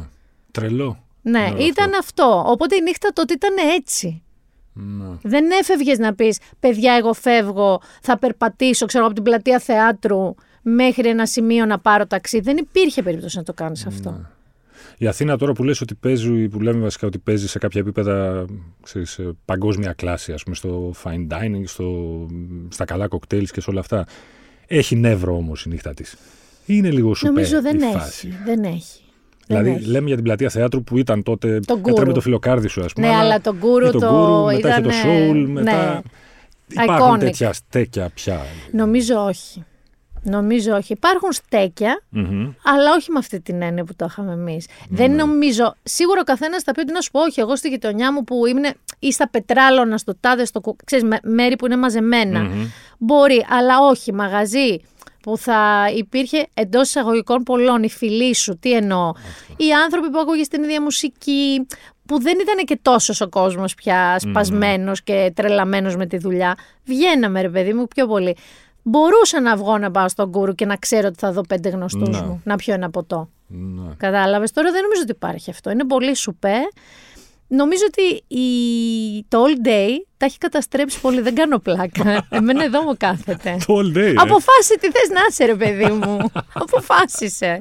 [0.50, 1.04] Τρελό.
[1.22, 2.44] Ναι, Ναι, ήταν αυτό.
[2.46, 4.22] Οπότε η νύχτα τότε ήταν έτσι.
[4.72, 5.16] Ναι.
[5.22, 11.08] Δεν έφευγες να πεις: Παιδιά, εγώ φεύγω, θα περπατήσω, ξέρω από την πλατεία θεάτρου μέχρι
[11.08, 12.40] ένα σημείο να πάρω ταξί.
[12.40, 14.26] Δεν υπήρχε περίπτωση να το κάνεις αυτό.
[14.98, 18.44] Η Αθήνα τώρα που λες ότι παίζει, που λέμε βασικά ότι παίζει σε κάποια επίπεδα
[18.82, 22.26] ξέρεις, σε παγκόσμια κλάση, ας πούμε, στο fine dining, στο,
[22.68, 24.06] στα καλά κοκτέιλς και σε όλα αυτά.
[24.66, 26.16] Έχει νεύρο όμως η νύχτα της.
[26.66, 27.92] Είναι λίγο σουπέ Νομίζω δεν η έχει.
[27.98, 28.28] φάση.
[28.44, 29.00] Δεν έχει.
[29.46, 29.90] Δεν Δηλαδή, έχει.
[29.90, 31.60] λέμε για την πλατεία θεάτρου που ήταν τότε.
[31.60, 32.12] Το έτρεμε γκούρου.
[32.12, 33.06] το φιλοκάρδι σου, ας πούμε.
[33.06, 34.92] Ναι, αλλά το γκούρου με τον το γκούρου, μετά είχε το ήτανε-
[35.26, 35.92] σόουλ, μετά.
[35.94, 36.00] ναι.
[36.82, 37.18] Υπάρχουν Iconic.
[37.18, 38.40] τέτοια στέκια πια.
[38.72, 39.64] Νομίζω όχι.
[40.30, 40.92] Νομίζω όχι.
[40.92, 42.52] Υπάρχουν στέκια, Μμμ.
[42.64, 44.66] αλλά όχι με αυτή την έννοια που το είχαμε εμείς.
[44.88, 45.16] Δεν Ναι.
[45.16, 45.74] νομίζω.
[45.82, 48.46] Σίγουρα ο καθένας θα πει ότι να σου πω, όχι, εγώ στη γειτονιά μου που
[48.46, 48.64] ήμουν
[48.98, 52.40] ή στα πετράλωνα, στο τάδε, στο κου- ξέρεις, με- μέρη που είναι μαζεμένα.
[52.40, 52.64] Μμμ.
[52.98, 54.12] Μπορεί, αλλά όχι.
[54.12, 54.80] Μαγαζί
[55.22, 59.12] που θα υπήρχε εντός εισαγωγικών πολλών, η φιλή σου, τι εννοώ.
[59.56, 61.66] Οι άνθρωποι που ακούγε την ίδια μουσική,
[62.06, 66.54] που δεν ήταν και τόσος ο κόσμος πια σπασμένος και τρελαμένος με τη δουλειά.
[66.84, 68.36] Βγαίναμε, ρε παιδί μου, πιο πολύ.
[68.88, 72.08] Μπορούσα να βγω να πάω στον κούρου και να ξέρω ότι θα δω πέντε γνωστούς
[72.08, 72.20] Ναι.
[72.20, 73.28] μου, να πιω ένα ποτό.
[73.46, 73.94] Ναι.
[73.96, 74.52] Κατάλαβες.
[74.52, 75.70] Τώρα δεν νομίζω ότι υπάρχει αυτό.
[75.70, 76.54] Είναι πολύ σουπέ.
[77.48, 78.46] Νομίζω ότι η...
[79.28, 81.20] το all day τα έχει καταστρέψει πολύ.
[81.20, 82.26] Δεν κάνω πλάκα.
[82.30, 83.56] Εμένα εδώ μου κάθεται.
[83.66, 83.96] Το all day.
[83.96, 84.14] ε.
[84.16, 86.18] Αποφάσισε τι θες να είσαι, ρε παιδί μου.
[86.64, 87.58] Αποφάσισε.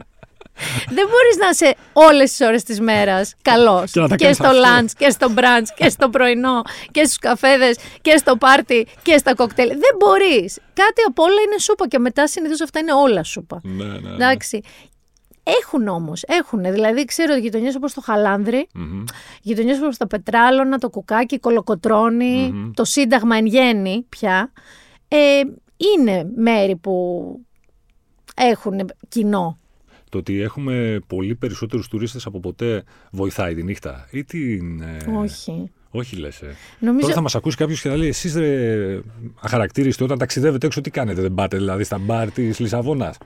[0.88, 3.92] Δεν μπορείς να είσαι όλες τις ώρες της μέρας καλός.
[3.92, 4.62] Και να τα Και, κάνεις στο αυτό.
[4.64, 9.36] lunch, και στο brunch, και στο πρωινό, και στους καφέδες, και στο πάρτι, και στα
[9.36, 9.68] κοκτέιλ.
[9.68, 10.56] Δεν μπορείς.
[10.74, 13.60] Κάτι από όλα είναι σούπα και μετά συνήθως αυτά είναι όλα σούπα.
[13.64, 14.14] Ναι, ναι, ναι.
[14.14, 14.62] Εντάξει.
[15.64, 16.62] Έχουν όμως, έχουν.
[16.64, 19.04] Δηλαδή, ξέρω γειτονιές όπως το Χαλάνδρι, Μμμ.
[19.42, 24.52] γειτονιές όπως τα Πετράλωνα, το Κουκάκι, η κολοκοτρωνη το Σύνταγμα εν γέννη πια.
[25.08, 25.42] Ε,
[25.96, 27.24] είναι μέρη που
[28.36, 29.58] έχουν κοινό.
[30.16, 34.08] Το ότι έχουμε πολύ περισσότερους τουρίστες από ποτέ βοηθάει τη νύχτα.
[34.12, 34.82] Ή την.
[34.82, 35.72] ε, Όχι.
[35.92, 36.56] Όχι λες, ε.
[36.80, 37.02] Νομίζω.
[37.02, 39.00] Τώρα θα μας ακούσει κάποιος και θα λέει: Εσείς ρε
[39.42, 43.18] αχαρακτήριστοι, όταν ταξιδεύετε έξω, τι κάνετε, δεν πάτε δηλαδή στα μπαρ της Λισαβόνας.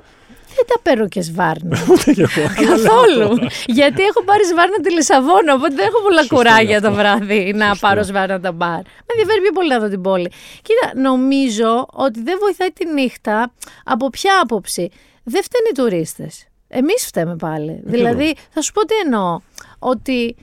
[0.56, 1.78] Δεν τα παίρνω και σβάρνα.
[1.92, 2.48] Ούτε κι εγώ.
[2.70, 3.38] Καθόλου.
[3.68, 7.00] Γιατί έχω πάρει σβάρνα τη Λισαβόνα, οπότε δεν έχω πολλά Σωστό κουράγια είναι το αυτό.
[7.00, 7.88] βράδυ να Σωστό.
[7.88, 8.82] πάρω σβάρνα τα μπαρ.
[9.06, 10.32] Με ενδιαφέρει πιο πολύ να δω την πόλη.
[10.62, 13.52] Κοίτα, νομίζω ότι δεν βοηθάει τη νύχτα
[13.84, 14.90] από ποια άποψη.
[15.24, 16.44] Δεν φταίνουν οι τουρίστες.
[16.72, 17.82] Εμείς φταίμε πάλι.
[17.84, 19.40] δηλαδή, θα σου πω τι εννοώ.
[19.80, 20.36] Ότι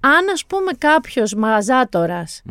[0.00, 2.42] αν ας πούμε κάποιος μαγαζάτορας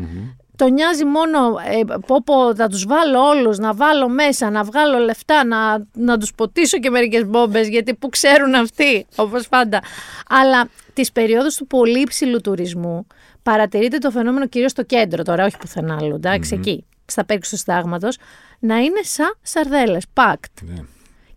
[0.55, 4.97] το νοιάζει μόνο ε, πω πω θα τους βάλω όλους, να βάλω μέσα, να βγάλω
[4.97, 9.81] λεφτά, να, να τους ποτίσω και μερικές μπόμπες γιατί που ξέρουν αυτοί, όπως πάντα.
[10.29, 13.07] Αλλά τις περιόδους του πολύ υψηλού τουρισμού
[13.43, 17.57] παρατηρείται το φαινόμενο κυρίως στο κέντρο τώρα, όχι πουθενά άλλο, εντάξει, εκεί, στα πέρξη του
[17.57, 18.17] συντάγματος,
[18.59, 20.61] να είναι σαν σαρδέλες, packed.
[20.61, 20.81] Ναι.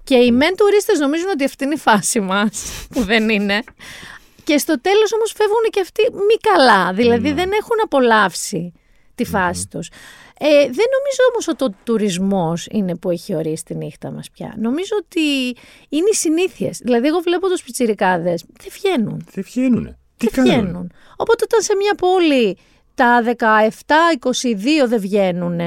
[0.06, 3.62] Και οι μεν τουρίστες νομίζουν ότι αυτή είναι η φάση μας, που δεν είναι.
[4.44, 8.72] Και στο τέλος όμως φεύγουν και αυτοί μη καλά, δηλαδή δεν έχουν απολαύσει
[9.14, 9.88] τη φάση τους.
[10.38, 14.54] Ε, δεν νομίζω όμως ότι ο τουρισμός είναι που έχει ορίσει τη νύχτα μας πια.
[14.58, 15.20] Νομίζω ότι
[15.88, 16.78] είναι οι συνήθειες.
[16.78, 19.26] Δηλαδή εγώ βλέπω τους πιτσιρικάδες, δεν βγαίνουν.
[19.30, 19.98] Δεν βγαίνουνε.
[20.16, 20.60] Τι δεν κάνουν.
[20.60, 20.92] βγαίνουν.
[21.16, 22.56] Οπότε όταν σε μια πόλη
[22.94, 25.60] τα 17-22 δεν βγαίνουν,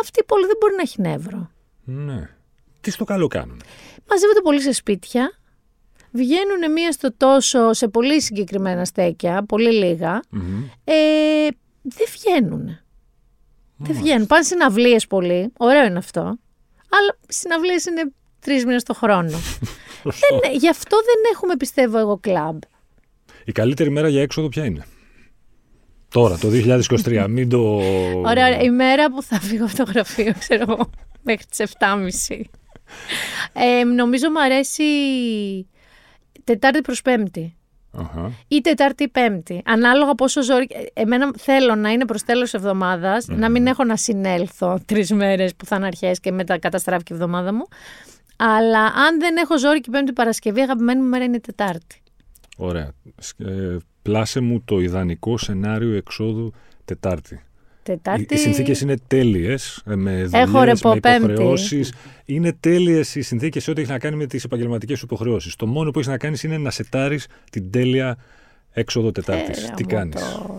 [0.00, 1.50] αυτή η πόλη δεν μπορεί να έχει νεύρο.
[1.84, 2.37] Ναι.
[2.80, 3.62] Τι στο καλό κάνουν.
[4.08, 5.38] Μαζεύονται πολύ σε σπίτια,
[6.12, 10.62] βγαίνουν μία στο τόσο σε πολύ συγκεκριμένα στέκια, πολύ λίγα, Μμμ.
[10.84, 10.94] ε,
[11.82, 12.78] δεν βγαίνουν.
[13.76, 14.26] Δεν βγαίνουν.
[14.26, 16.20] Πάνε συναυλίες πολύ, ωραίο είναι αυτό,
[16.88, 19.30] αλλά συναυλίες είναι τρεις μήνες το χρόνο.
[20.42, 22.58] δεν, γι' αυτό δεν έχουμε, πιστεύω εγώ, κλαμπ.
[23.44, 24.86] Η καλύτερη μέρα για έξοδο ποια είναι;
[26.08, 26.48] Τώρα, το
[27.04, 27.26] 2023.
[27.30, 27.58] Μην το.
[27.60, 28.60] Ωραία, ωραία.
[28.60, 30.90] Η μέρα που θα φύγω από το γραφείο, ξέρω εγώ,
[31.22, 31.72] μέχρι τις
[32.28, 32.40] 7.30.
[33.52, 34.84] Ε, νομίζω μου αρέσει
[36.44, 37.52] Τετάρτη προς Πέμπτη.
[37.92, 38.32] Αχα.
[38.48, 39.62] ή Τετάρτη ή Πέμπτη.
[39.64, 40.68] Ανάλογα πόσο ζόρι.
[40.92, 45.64] Εμένα θέλω να είναι προς τέλος εβδομάδας, να μην έχω να συνέλθω τρεις μέρες που
[45.66, 47.64] θα είναι αρχές και μετά καταστράφηκε η εβδομάδα μου.
[48.36, 52.02] Αλλά αν δεν έχω ζόρι και Πέμπτη Παρασκευή, αγαπημένη μου μέρα είναι η Τετάρτη.
[52.56, 52.92] Ωραία.
[53.18, 56.52] Σκ- ε, πλάσε μου το ιδανικό σενάριο εξόδου
[56.84, 57.42] Τετάρτη.
[57.92, 58.34] Οι, Τετάρτη.
[58.34, 59.82] οι συνθήκες είναι τέλειες.
[59.84, 61.24] Με δουλειές, Έχω ρεπό με Πέμπτη.
[61.24, 61.92] υποχρεώσεις.
[62.24, 65.56] Είναι τέλειες οι συνθήκες σε ό,τι έχει να κάνει με τις επαγγελματικές σου υποχρεώσεις.
[65.56, 68.16] Το μόνο που έχεις να κάνεις είναι να σετάρεις την τέλεια
[68.72, 69.64] έξοδο Τετάρτης.
[69.64, 70.56] Ε, Τι γαμώ κάνεις; το.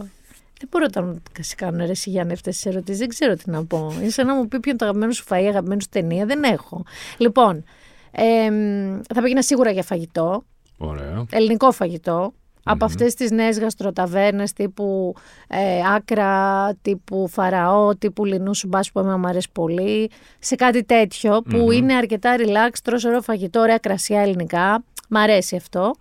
[0.59, 2.99] Δεν μπορώ να σε κάνω ρε εσύ Γιάννη αυτές τις ερωτήσεις.
[2.99, 3.93] Δεν ξέρω τι να πω.
[4.01, 6.25] Είναι σαν να μου πει ποιο είναι το αγαπημένο σου φαΐ, αγαπημένο σου ταινία.
[6.25, 6.83] Δεν έχω.
[7.17, 7.63] Λοιπόν,
[8.11, 10.43] εμ, θα πήγαινα σίγουρα για φαγητό.
[10.77, 11.25] Ωραία.
[11.29, 12.33] ελληνικό φαγητό.
[12.71, 15.13] Από αυτές τις νέες γαστροταβέρνες τύπου
[15.47, 15.57] ε,
[15.95, 20.09] άκρα, τύπου φαραώ, τύπου λινού σουμπάς που εμένα μου αρέσει πολύ.
[20.39, 24.83] Σε κάτι τέτοιο που είναι αρκετά relax, τρως ωραίο φαγητό, ωραία κρασιά ελληνικά.
[25.09, 25.95] Μ' αρέσει αυτό.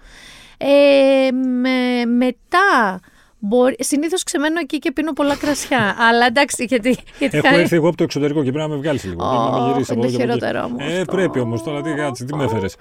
[0.56, 3.00] Ε, με, μετά,
[3.38, 5.96] μπορεί, συνήθως ξεμένω εκεί και πίνω πολλά κρασιά.
[6.08, 6.98] αλλά εντάξει, γιατί...
[7.18, 9.16] γιατί Έχω χάρη- έρθει εγώ από το εξωτερικό και πρέπει να με βγάλεις λίγο.
[9.16, 10.40] πρέπει να με Ω, γυρίσει από είναι εδώ και από εκεί.
[10.44, 11.12] χειρότερό μου Ε, αυτό.
[11.14, 11.82] πρέπει όμως τώρα.
[11.82, 12.76] Τι κάτσε, τι με έφερες.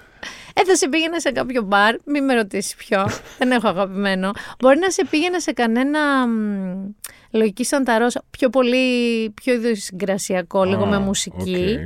[0.54, 3.06] Ε, θα σε πήγαινα σε κάποιο μπαρ, μην με ρωτήσεις ποιο.
[3.38, 4.30] δεν έχω αγαπημένο.
[4.58, 6.32] Μπορεί να σε πήγαινα σε κανένα μ,
[7.30, 11.78] λογική Santarosa, πιο πολύ, πιο ιδιοσυγκρασιακό, λίγο με Α, μουσική.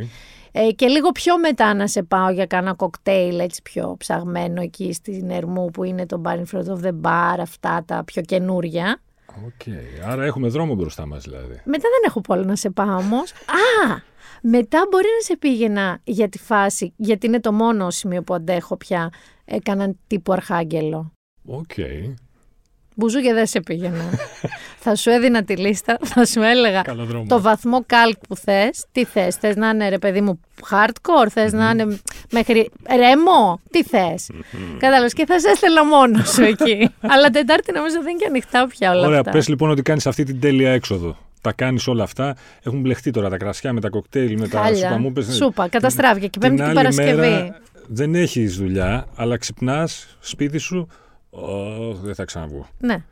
[0.54, 0.62] Οκ.
[0.62, 4.92] Ε, και λίγο πιο μετά να σε πάω για κάνα κοκτέιλ έτσι πιο ψαγμένο εκεί
[4.92, 9.00] στην Ερμού που είναι το bar in front of the bar, αυτά τα πιο καινούρια.
[9.46, 9.74] Οκ.
[10.06, 11.54] Άρα έχουμε δρόμο μπροστά μας δηλαδή.
[11.64, 13.32] Μετά δεν έχω πολύ να σε πάω όμως.
[13.32, 14.00] Α!
[14.42, 18.76] Μετά μπορεί να σε πήγαινα για τη φάση, γιατί είναι το μόνο σημείο που αντέχω
[18.76, 19.10] πια.
[19.44, 21.12] Έκαναν τύπου αρχάγγελο.
[21.44, 21.72] Οκ.
[22.94, 24.04] Μπουζούκια δεν σε πήγαινα.
[24.84, 27.24] θα σου έδινα τη λίστα, θα σου έλεγα Καλό δρόμο.
[27.28, 28.84] το βαθμό καλκ που θες.
[28.92, 31.98] Τι θες, θες να είναι ρε παιδί μου hardcore, θες να είναι
[32.32, 34.30] μέχρι Ρέμο, τι θες.
[34.78, 36.88] Κατάλαβες και θα σε έστελνα μόνος σου εκεί.
[37.12, 39.30] Αλλά Τετάρτη νομίζω δεν είναι και ανοιχτά πια όλα Ωραία, αυτά.
[39.30, 41.16] πες λοιπόν ότι κάνεις αυτή την τέλεια έξοδο.
[41.40, 42.36] Τα κάνεις όλα αυτά.
[42.62, 44.88] Έχουν μπλεχτεί τώρα τα κρασιά με τα κοκτέιλ, με τα Χάλια.
[44.88, 44.98] σούπα.
[45.00, 46.26] Μου είπες, Σούπα, καταστράφηκε.
[46.28, 47.16] Και την Πέμπτη την άλλη Παρασκευή.
[47.20, 50.88] μέρα δεν έχεις δουλειά, αλλά ξυπνάς σπίτι σου.
[51.34, 52.66] Ω, δεν θα ξαναβγώ.
[52.78, 53.04] Ναι.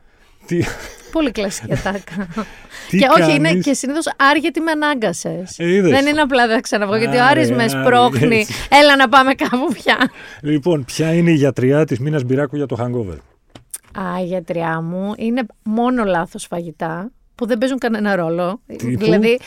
[0.45, 0.63] Τι,
[1.11, 2.27] Πολύ κλασική ατάκα.
[2.89, 5.91] τι και όχι, είναι κάνεις; και συνήθως Άρη γιατί με ανάγκασες; Ε, είδες.
[5.91, 8.39] δεν είναι απλά δεν θα ξαναβγώ, γιατί ο Άρης, Άρης με Άρη, σπρώχνει.
[8.39, 8.53] έτσι.
[8.81, 10.11] Έλα να πάμε κάπου πια.
[10.41, 13.17] Λοιπόν, ποια είναι η γιατριά της μήνα μπυράκου για το hangover;
[14.01, 18.61] Α, η γιατριά μου είναι μόνο λάθος φαγητά που δεν παίζουν κανένα ρόλο.
[18.65, 19.39] Τύπου; Δηλαδή,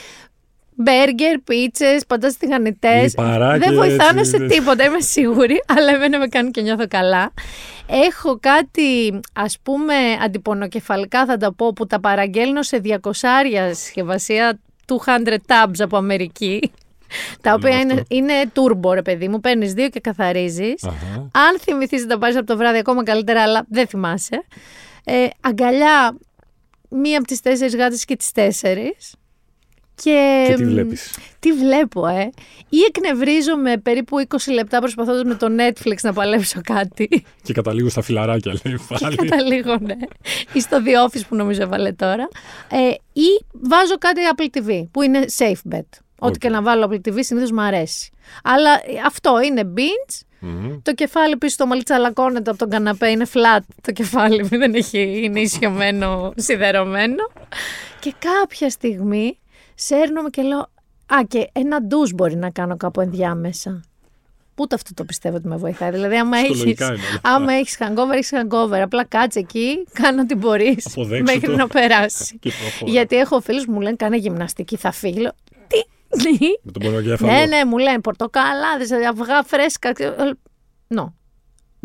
[0.74, 3.02] μπέργκερ, πίτσες, παντά τηγανιτές.
[3.02, 6.88] Λιπαράκια, Δεν βοηθάνε έτσι, σε δεν- τίποτα, είμαι σίγουρη, αλλά εμένα με κάνουν και νιώθω
[6.88, 7.32] καλά.
[7.86, 15.36] Έχω κάτι, ας πούμε, αντιπονοκεφαλικά θα τα πω, που τα παραγγέλνω σε 200 συσκευασία 200
[15.46, 16.58] tabs από Αμερική.
[17.40, 18.04] Τα Καλό οποία είναι, αυτό.
[18.08, 19.40] είναι turbo, ρε παιδί μου.
[19.40, 20.84] Παίρνεις δύο και καθαρίζεις.
[20.84, 21.16] Αχα.
[21.32, 24.44] Αν θυμηθείς να τα πάρεις από το βράδυ, ακόμα καλύτερα, αλλά δεν θυμάσαι.
[25.04, 26.18] Ε, αγκαλιά,
[26.88, 29.14] μία από τις τέσσερις γάτες και τις τέσσερις.
[30.02, 32.30] Και, Και τι μ, βλέπεις; Τι βλέπω, ε.
[32.68, 37.24] Ή εκνευρίζομαι περίπου 20 λεπτά προσπαθώντας με το Netflix να παλέψω κάτι.
[37.42, 39.16] Και καταλήγω στα φιλαράκια, λέει πάλι.
[39.16, 39.96] Καταλήγω, ναι.
[40.52, 42.28] Ή στο The Office που νομίζω έβαλε τώρα.
[42.70, 45.80] Ε, ή βάζω κάτι Apple TV που είναι safe bet.
[46.18, 46.38] Ό,τι Οκ.
[46.38, 48.10] και να βάλω Apple TV συνήθως μου αρέσει.
[48.44, 50.20] Αλλά ε, αυτό είναι binge.
[50.38, 50.78] Μμμ.
[50.82, 55.20] Το κεφάλι πίσω στο μαλλί τσαλακώνεται από τον καναπέ, είναι flat το κεφάλι, δεν έχει,
[55.24, 57.30] είναι ισιωμένο, σιδερωμένο.
[58.00, 59.38] Και κάποια στιγμή
[59.74, 60.58] σέρνομαι και λέω,
[61.06, 63.80] α και ένα ντους μπορεί να κάνω κάπου ενδιάμεσα.
[64.56, 67.30] Ούτε αυτό το πιστεύω ότι με βοηθάει; Δηλαδή, άμα έχεις, Ψυχολογικά είναι όλα αυτά.
[67.34, 68.78] άμα έχεις hangover, έχεις hangover.
[68.82, 71.56] Απλά κάτσε εκεί, κάνω ό,τι μπορείς Αποδέξου μέχρι το.
[71.56, 72.38] να περάσει.
[72.38, 72.90] Και προχώρα.
[72.90, 75.20] Γιατί έχω φίλους που μου λένε, κάνε γυμναστική, θα φύγει.
[75.20, 75.32] Λέω,
[75.66, 75.76] Τι,
[76.62, 77.32] Με τον πονοκέφαλο.
[77.32, 79.92] ναι, ναι, μου λένε πορτοκαλάδες, αυγά φρέσκα.
[80.86, 81.14] Νο.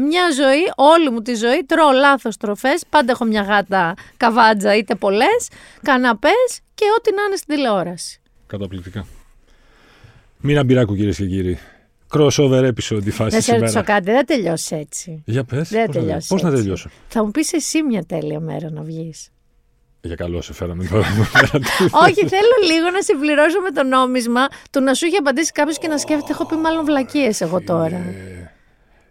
[0.01, 2.83] Μια ζωή, όλη μου τη ζωή, τρώω λάθος τροφές.
[2.89, 5.49] Πάντα έχω μια γάτα καβάτζα, είτε πολλές,
[5.81, 8.21] καναπές και ό,τι να είναι στην τηλεόραση.
[8.47, 9.05] Καταπληκτικά.
[10.37, 11.59] Μην αμπειράκου κυρίες και κύριοι.
[12.13, 13.59] Crossover episode η φάση Δεν σε σήμερα.
[13.59, 15.23] ρωτήσω κάτι, δεν τελειώσει έτσι.
[15.25, 16.61] Για πες, Δεν πώς, να, τελειώσει πώς να έτσι.
[16.61, 19.29] τελειώσω; Θα μου πεις εσύ μια τέλεια μέρα να βγεις.
[20.01, 21.05] Για καλό σε φέραμε τώρα.
[22.05, 25.87] Όχι, θέλω λίγο να συμπληρώσω με το νόμισμα του να σου είχε απαντήσει κάποιος και
[25.87, 26.31] να σκέφτεται.
[26.31, 28.01] Έχω πει μάλλον βλακίες εγώ τώρα.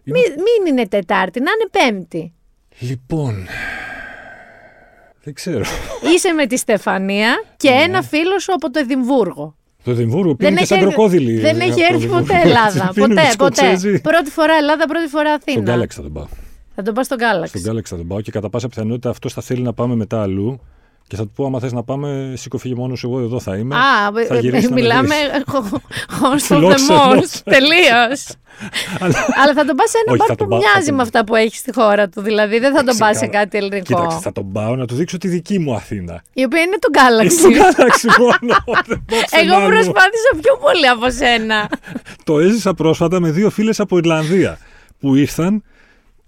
[0.09, 2.33] Ε, Μην, μην είναι Τετάρτη, να είναι Πέμπτη.
[2.79, 3.47] λοιπόν,
[5.23, 5.63] δεν ξέρω.
[6.15, 7.81] Είσαι με τη Στεφανία και Ναι.
[7.81, 9.55] ένα φίλο σου από το Εδιμβούργο.
[9.83, 11.39] Το Εδιμβούργο πίνει και σαν έρθει- κροκόδιλοι.
[11.39, 12.25] δεν ε, έχει από το έρθει Εδιμβούργο.
[12.25, 12.91] ποτέ Ελλάδα.
[12.93, 13.31] Πίνουν ποτέ, ποτέ.
[13.31, 14.01] Σκοτσέζοι.
[14.01, 15.75] Πρώτη φορά Ελλάδα, πρώτη φορά Στον Αθήνα.
[15.83, 16.27] Galaxy θα τον πάω.
[16.75, 17.59] Θα τον πα στον Galaxy.
[17.59, 20.21] Στον Galaxy θα τον πάω και κατά πάσα πιθανότητα αυτό θα θέλει να πάμε μετά
[20.21, 20.59] αλλού.
[21.09, 23.75] Και θα του πω: Άμα θες να πάμε, σήκω φύγε μόνος εγώ εδώ θα είμαι.
[23.75, 23.79] Α,
[24.27, 25.43] θα ε, γυρίσει ε, να με μιλάμε βρεις.
[26.21, 27.01] host of the Φιλόξενος.
[27.01, 27.41] most.
[27.43, 28.25] Τελείως.
[29.01, 30.91] Αλλά- Αλλά θα τον πας σε ένα Όχι, μπαρ θα που τον πάω- μοιάζει θα
[30.91, 32.21] με τον- αυτά που έχει στη χώρα του.
[32.21, 33.43] Δηλαδή δεν θα τον πας σε Ξεκάθαρα.
[33.43, 33.83] κάτι ελληνικό.
[33.95, 36.23] Κοίταξε, θα τον πάω να του δείξω τη δική μου Αθήνα.
[36.33, 36.89] Η οποία είναι το
[37.29, 37.55] Στον Galaxy.
[37.61, 38.55] Galaxy μόνο.
[38.87, 39.67] δεν πάω πουθενά Εγώ αλλού.
[39.67, 41.69] προσπάθησα πιο πολύ από σένα.
[42.23, 44.57] Το έζησα πρόσφατα με δύο φίλες από Ιρλανδία
[44.99, 45.63] που ήρθαν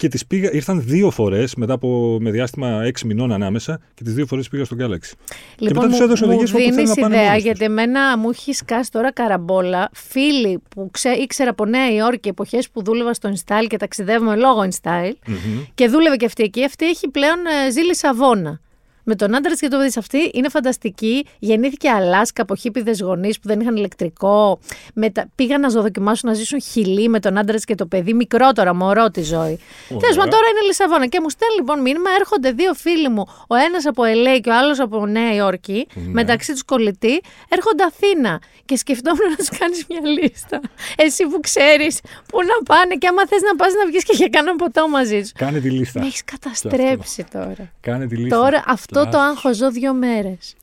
[0.02, 4.14] και τις πήγα, ήρθαν δύο φορές μετά από με διάστημα έξι μηνών ανάμεσα και τις
[4.14, 5.14] δύο φορές πήγα στο Galaxy.
[5.58, 7.46] Λοιπόν, μετά τους έδωσα μου, μου οδηγίες όπου θέλουν δίνεις να πάνε ιδέα, μόνοι τους.
[7.46, 9.90] γιατί εμένα μου έχει σκάσει τώρα καραμπόλα.
[9.94, 14.68] Φίλοι που ξέ, ήξερα από Νέα Υόρκη, εποχές που δούλευα στο InStyle και ταξιδεύουμε λόγω
[14.70, 15.36] InStyle Μμμ.
[15.74, 16.64] και δούλευε και αυτή εκεί.
[16.64, 17.38] Αυτή έχει πλέον
[17.68, 18.60] ε, ζει Λισαβόνα.
[19.04, 19.98] Με τον άντρα της και το παιδί της.
[19.98, 21.26] αυτή είναι φανταστική.
[21.40, 24.60] Γεννήθηκε Αλάσκα από χίπηδες γονείς που δεν είχαν ηλεκτρικό.
[24.94, 25.30] Μετα...
[25.36, 29.10] Πήγαν να δοκιμάσουν να ζήσουν χιλί με τον άντρα της και το παιδί, μικρότερο, μωρό
[29.12, 29.60] τη ζωή.
[29.88, 31.06] Τέλος πάντων, τώρα είναι Λισαβόνα.
[31.08, 34.58] Και μου στέλνει λοιπόν μήνυμα, έρχονται δύο φίλοι μου, ο ένας από LA και ο
[34.58, 36.02] άλλος από Νέα Υόρκη, Ναι.
[36.12, 38.42] μεταξύ τους κολλητοί, έρχονται Αθήνα.
[38.66, 40.60] Και σκεφτόμουν να τους κάνεις μια λίστα.
[40.96, 44.28] Εσύ που ξέρεις πού να πάνε και άμα θες να πας να βγεις και για
[44.28, 45.32] κάνα ποτό μαζί σου.
[45.38, 46.00] Κάνε τη λίστα.
[46.00, 47.72] Με έχεις καταστρέψει τώρα.
[47.82, 48.38] Κάνε τη λίστα.
[48.38, 49.20] Τώρα αυτό Και το άστο.
[49.20, 50.56] άγχος ζω δύο μέρες.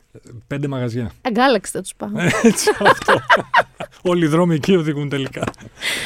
[0.47, 1.11] Πέντε μαγαζιά.
[1.23, 2.11] Αγκάλαξε θα τους πάω.
[2.43, 3.15] Έτσι αυτό.
[4.03, 5.45] Όλοι οι δρόμοι εκεί οδηγούν τελικά.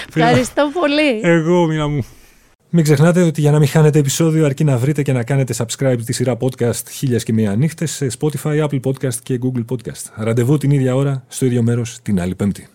[0.09, 1.21] Ευχαριστώ πολύ.
[1.23, 2.05] Εγώ, μήνα μου.
[2.75, 5.99] Μην ξεχνάτε ότι για να μην χάνετε επεισόδιο αρκεί να βρείτε και να κάνετε subscribe
[6.05, 10.11] τη σειρά podcast χίλιας και μία νύχτες σε Spotify, Apple Podcast και Google Podcast.
[10.15, 12.69] Ραντεβού την ίδια ώρα, στο ίδιο μέρος, την άλλη πέμπτη.